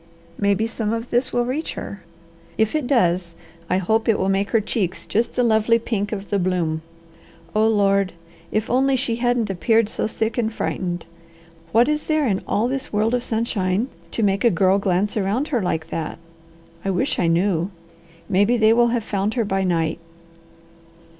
[0.39, 2.01] Maybe some of this will reach her.
[2.57, 3.35] If it does,
[3.69, 6.81] I hope it will make her cheeks just the lovely pink of the bloom.
[7.53, 8.13] Oh Lord!
[8.51, 11.05] If only she hadn't appeared so sick and frightened!
[11.71, 15.49] What is there in all this world of sunshine to make a girl glance around
[15.49, 16.17] her like that?
[16.83, 17.69] I wish I knew!
[18.27, 19.99] Maybe they will have found her by night."